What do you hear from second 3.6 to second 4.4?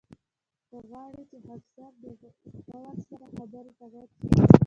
ته غوږ شي.